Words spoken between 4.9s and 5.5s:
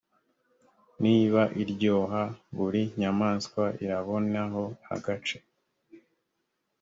agace